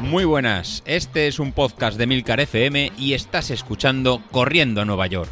[0.00, 5.06] Muy buenas, este es un podcast de Milcar FM y estás escuchando Corriendo a Nueva
[5.08, 5.30] York.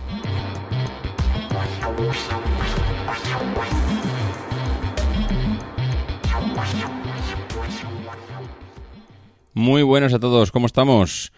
[9.55, 11.33] Muy buenos a todos, ¿cómo estamos?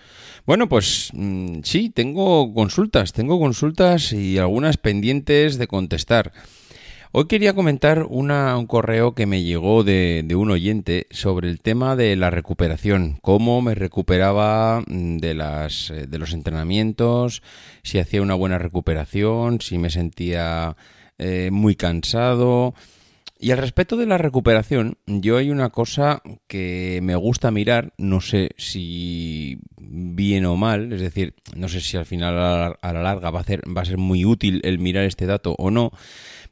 [0.46, 6.32] Bueno, pues mm, sí, tengo consultas, tengo consultas y algunas pendientes de contestar.
[7.12, 12.16] Hoy quería comentar un correo que me llegó de, un oyente sobre el tema de
[12.16, 17.42] la recuperación, cómo me recuperaba mm, de, las, eh, de los entrenamientos,
[17.82, 20.76] si hacía una buena recuperación, si me sentía
[21.18, 22.74] eh, muy cansado.
[23.38, 28.22] Y al respecto de la recuperación, yo hay una cosa que me gusta mirar, no
[28.22, 33.30] sé si bien o mal, es decir, no sé si al final a la, larga
[33.30, 35.92] va a, ser, va a ser muy útil el mirar este dato o no,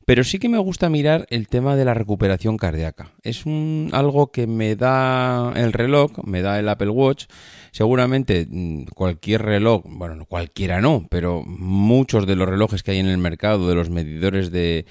[0.05, 3.13] pero sí que me gusta mirar el tema de la recuperación cardíaca.
[3.23, 7.25] Es un, algo que me da el reloj, me da el Apple Watch.
[7.71, 13.07] Seguramente mm, cualquier reloj, bueno, cualquiera no, pero muchos de los relojes que hay en
[13.07, 14.85] el mercado, de los medidores de,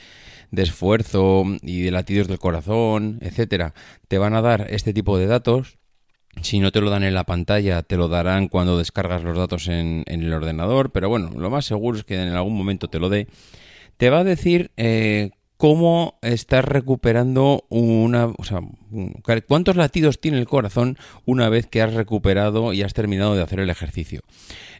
[0.54, 3.74] de esfuerzo y de latidos del corazón, etcétera,
[4.08, 5.80] te van a dar este tipo de datos.
[6.42, 9.68] Si no te lo dan en la pantalla, te lo darán cuando descargas los datos
[9.68, 13.10] en, el ordenador, pero bueno, lo más seguro es que en algún momento te lo
[13.10, 13.28] dé
[13.98, 18.26] te va a decir eh, cómo estás recuperando una...
[18.26, 18.60] O sea,
[19.48, 23.60] cuántos latidos tiene el corazón una vez que has recuperado y has terminado de hacer
[23.60, 24.22] el ejercicio.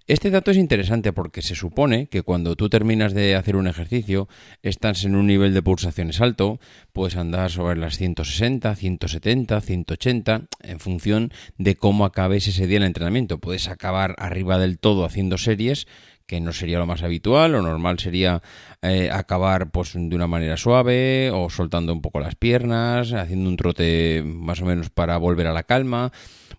[0.06, 4.28] Este dato es interesante porque se supone que cuando tú terminas de hacer un ejercicio
[4.62, 6.60] estás en un nivel de pulsaciones alto,
[6.92, 12.84] puedes andar sobre las 160, 170, 180 en función de cómo acabes ese día el
[12.84, 13.38] entrenamiento.
[13.38, 15.88] Puedes acabar arriba del todo haciendo series
[16.26, 18.42] que no sería lo más habitual, lo normal sería
[18.82, 23.58] eh, acabar pues de una manera suave o soltando un poco las piernas, haciendo un
[23.58, 26.12] trote más o menos para volver a la calma.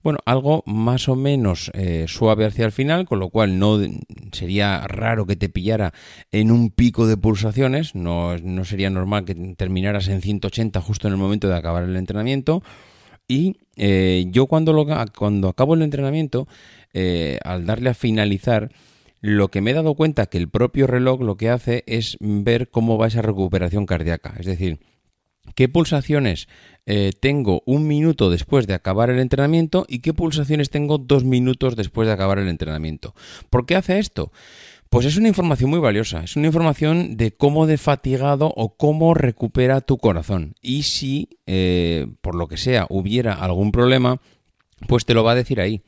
[0.03, 3.81] Bueno, algo más o menos eh, suave hacia el final, con lo cual no
[4.33, 5.95] sería raro que te pillara
[6.31, 11.14] en un pico de pulsaciones, no, no sería normal que terminaras en 180 justo en
[11.14, 12.63] el momento de acabar el entrenamiento.
[13.27, 14.86] Y eh, yo cuando, lo,
[15.17, 16.46] cuando acabo el entrenamiento,
[17.42, 18.70] al darle a finalizar,
[19.24, 22.68] lo que me he dado cuenta que el propio reloj lo que hace es ver
[22.68, 24.35] cómo va esa recuperación cardíaca.
[24.39, 24.80] Es decir,
[25.55, 26.46] qué pulsaciones
[26.85, 31.74] eh, tengo un minuto después de acabar el entrenamiento y qué pulsaciones tengo dos minutos
[31.74, 33.14] después de acabar el entrenamiento.
[33.48, 34.30] ¿Por qué hace esto?
[34.90, 39.14] Pues es una información muy valiosa, es una información de cómo de fatigado o cómo
[39.14, 40.55] recupera tu corazón.
[40.61, 44.20] Y si, eh, por lo que sea, hubiera algún problema,
[44.86, 45.83] pues te lo va a decir ahí.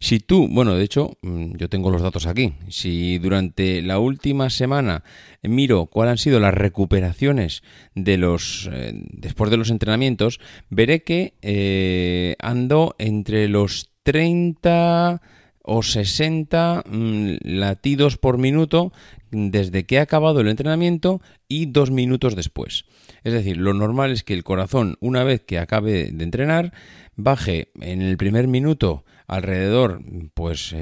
[0.00, 2.54] Si tú, bueno, de hecho, mm, yo tengo los datos aquí.
[2.68, 5.04] Si durante la última semana
[5.42, 7.62] miro cuáles han sido las recuperaciones
[7.94, 10.40] de los eh, después de los entrenamientos,
[10.70, 15.20] veré que eh, ando entre los 30
[15.62, 18.92] o 60 mm, latidos por minuto
[19.30, 22.84] desde que he acabado el entrenamiento y dos minutos después.
[23.24, 26.72] Es decir, lo normal es que el corazón, una vez que acabe de entrenar,
[27.16, 30.02] baje en el primer minuto alrededor,
[30.34, 30.74] pues,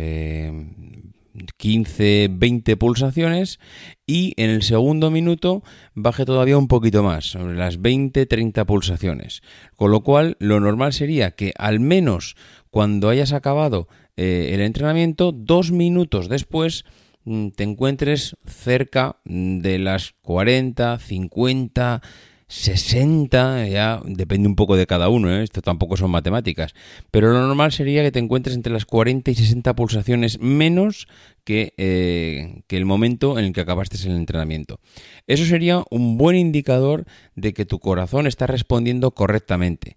[1.56, 3.60] 15, eh, 20 pulsaciones
[4.06, 5.62] y en el segundo minuto
[5.94, 9.42] baje todavía un poquito más, sobre las 20, 30 pulsaciones.
[9.76, 12.36] Con lo cual, lo normal sería que al menos
[12.70, 16.84] cuando hayas acabado eh, el entrenamiento, dos minutos después
[17.24, 22.02] mm, te encuentres cerca de las 40, 50,
[22.50, 25.44] 60, ya depende un poco de cada uno, ¿eh?
[25.44, 26.74] esto tampoco son matemáticas,
[27.12, 31.06] pero lo normal sería que te encuentres entre las 40 y 60 pulsaciones menos
[31.44, 34.80] que, eh, que el momento en el que acabaste el entrenamiento.
[35.28, 37.06] Eso sería un buen indicador
[37.36, 39.96] de que tu corazón está respondiendo correctamente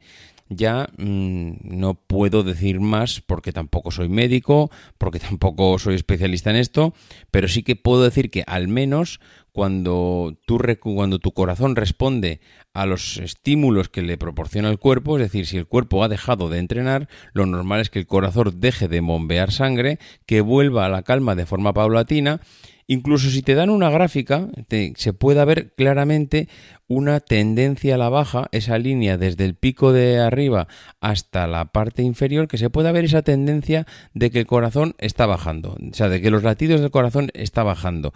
[0.49, 6.57] ya mm, no puedo decir más porque tampoco soy médico, porque tampoco soy especialista en
[6.57, 6.93] esto,
[7.31, 9.19] pero sí que puedo decir que al menos
[9.51, 12.41] cuando, tú, cuando tu corazón responde
[12.73, 16.49] a los estímulos que le proporciona el cuerpo, es decir, si el cuerpo ha dejado
[16.49, 20.89] de entrenar, lo normal es que el corazón deje de bombear sangre, que vuelva a
[20.89, 22.41] la calma de forma paulatina
[22.93, 24.49] Incluso si te dan una gráfica,
[24.95, 26.47] se puede ver claramente
[26.87, 30.67] una tendencia a la baja, esa línea desde el pico de arriba
[31.01, 35.25] hasta la parte inferior, que se puede ver esa tendencia de que el corazón está
[35.25, 38.13] bajando, o sea, de que los latidos del corazón está bajando.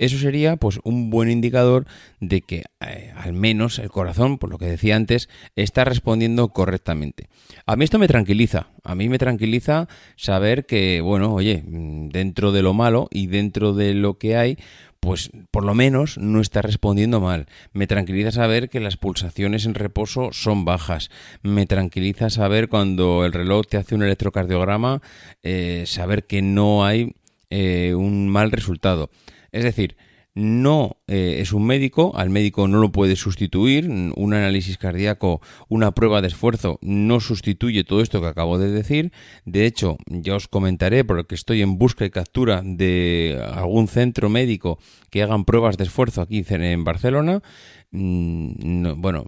[0.00, 1.84] Eso sería pues un buen indicador
[2.20, 7.28] de que eh, al menos el corazón, por lo que decía antes, está respondiendo correctamente.
[7.66, 12.50] A mí esto me tranquiliza, a mí me tranquiliza saber que, bueno, oye, mm, dentro
[12.50, 14.56] de lo malo y dentro de lo que hay,
[15.00, 17.44] pues por lo menos no está respondiendo mal.
[17.74, 21.10] Me tranquiliza saber que las pulsaciones en reposo son bajas.
[21.42, 25.02] Me tranquiliza saber cuando el reloj te hace un electrocardiograma,
[25.42, 27.12] eh, saber que no hay
[27.50, 29.10] eh, un mal resultado.
[29.52, 29.96] Es decir,
[30.34, 35.92] no eh, es un médico, al médico no lo puede sustituir, un análisis cardíaco, una
[35.92, 39.12] prueba de esfuerzo no sustituye todo esto que acabo de decir,
[39.44, 44.78] de hecho ya os comentaré porque estoy en busca y captura de algún centro médico
[45.10, 47.42] que hagan pruebas de esfuerzo aquí en Barcelona,
[47.90, 49.24] mm, bueno,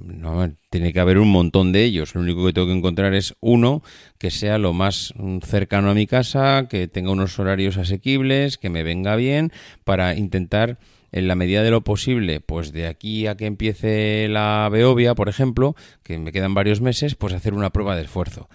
[0.70, 2.14] tiene que haber un montón de ellos.
[2.14, 3.82] Lo único que tengo que encontrar es uno
[4.18, 8.70] que sea lo más mm, cercano a mi casa, que tenga unos horarios asequibles, que
[8.70, 9.52] me venga bien,
[9.84, 10.78] para intentar
[11.12, 15.28] en la medida de lo posible, pues de aquí a que empiece la Beovia, por
[15.28, 18.48] ejemplo, que me quedan varios meses, pues hacer una prueba de esfuerzo.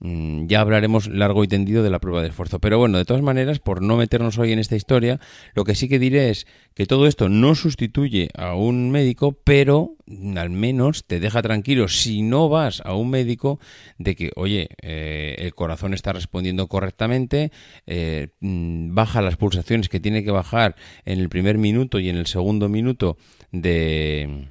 [0.00, 2.58] Mm, ya hablaremos largo y tendido de la prueba de esfuerzo.
[2.58, 5.20] Pero bueno, de todas maneras, por no meternos hoy en esta historia,
[5.54, 9.96] lo que sí que diré es que todo esto no sustituye a un médico, pero
[10.36, 13.58] al menos te deja tranquilo si no vas a un médico
[13.98, 17.52] de que, oye, eh, el corazón está respondiendo correctamente,
[17.86, 22.16] eh, mm, baja las pulsaciones que tiene que bajar en el primer minuto y en
[22.16, 23.16] el segundo minuto
[23.52, 24.48] de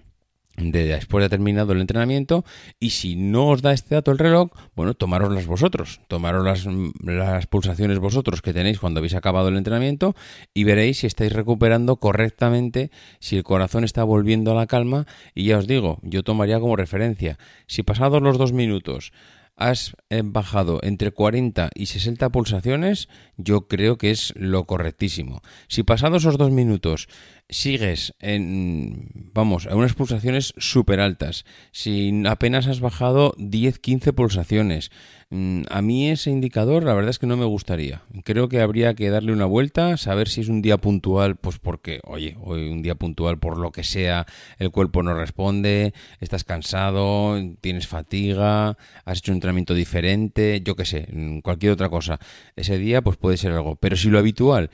[0.58, 2.46] de después de terminado el entrenamiento
[2.80, 6.68] y si no os da este dato el reloj, bueno, tomároslas vosotros, tomaros las,
[7.04, 10.16] las, pulsaciones vosotros que tenéis cuando habéis acabado el entrenamiento
[10.54, 15.46] y veréis si estáis recuperando correctamente, si el corazón está volviendo a la calma y
[15.46, 19.12] ya os digo, yo tomaría como referencia, si pasados los dos minutos
[19.56, 23.08] has eh, bajado entre 40 y 60 pulsaciones,
[23.38, 25.42] yo creo que es lo correctísimo.
[25.68, 27.08] Si pasados esos dos minutos
[27.50, 34.92] sigues en, vamos, a unas pulsaciones súper altas, si apenas has bajado 10-15 pulsaciones,
[35.30, 38.04] mm, a mí ese indicador la verdad es que no me gustaría.
[38.24, 42.00] Creo que habría que darle una vuelta, saber si es un día puntual, pues porque,
[42.04, 44.26] oye, hoy un día puntual por lo que sea,
[44.58, 50.86] el cuerpo no responde, estás cansado, tienes fatiga, has hecho un entrenamiento diferente, yo qué
[50.86, 52.20] sé, mm, cualquier otra cosa.
[52.56, 54.70] Ese día pues puede ser algo, pero si lo habitual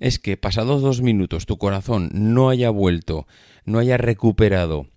[0.00, 3.26] es que pasados dos minutos tu corazón no haya vuelto,
[3.64, 4.88] no haya recuperado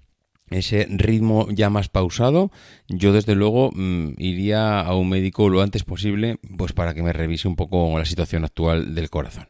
[0.50, 2.52] ese ritmo ya más pausado,
[2.88, 7.14] yo desde luego mm, iría a un médico lo antes posible, pues para que me
[7.14, 9.48] revise un poco la situación actual del corazón.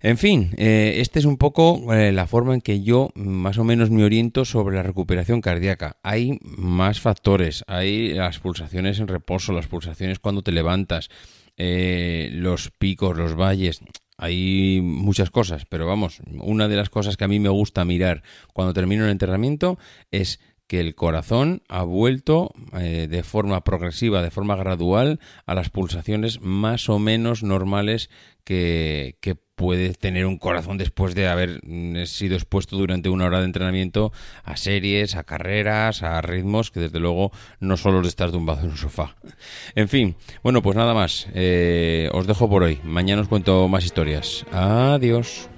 [0.00, 3.64] En fin, eh, esta es un poco eh, la forma en que yo más o
[3.64, 5.96] menos me oriento sobre la recuperación cardíaca.
[6.04, 11.08] Hay más factores, hay las pulsaciones en reposo, las pulsaciones cuando te levantas,
[11.56, 13.80] eh, los picos, los valles
[14.18, 18.22] hay muchas cosas, pero vamos, una de las cosas que a mí me gusta mirar
[18.52, 19.78] cuando termino el entrenamiento
[20.10, 25.70] es que el corazón ha vuelto eh, de forma progresiva, de forma gradual, a las
[25.70, 28.10] pulsaciones más o menos normales
[28.44, 29.16] que,
[29.56, 34.12] puede tener un corazón después de haber mm, sido expuesto durante una hora de entrenamiento
[34.44, 38.60] a series, a carreras, a ritmos que desde luego no son los de estar tumbado
[38.60, 39.16] en un sofá.
[39.74, 41.26] En fin, bueno, pues nada más.
[41.34, 42.78] Eh, os dejo por hoy.
[42.84, 44.46] Mañana os cuento más historias.
[44.52, 45.50] Adiós.